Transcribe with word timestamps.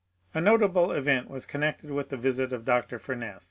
A 0.33 0.41
notable 0.41 0.91
event 0.91 1.29
was 1.29 1.45
connected 1.45 1.91
with 1.91 2.09
the 2.09 2.17
visit 2.17 2.51
of 2.53 2.65
Dr. 2.65 2.97
Furness. 2.97 3.39